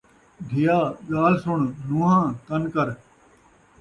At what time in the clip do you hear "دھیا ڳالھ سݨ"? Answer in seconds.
0.49-1.59